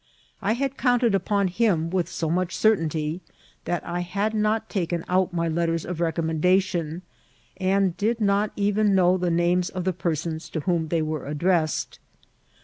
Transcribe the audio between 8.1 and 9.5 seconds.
not even know the